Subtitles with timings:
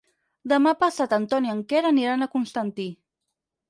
[0.53, 2.93] Demà passat en Ton i en Quer aniran a Constantí.